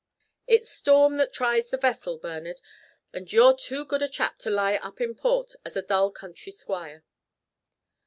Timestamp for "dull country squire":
5.83-7.03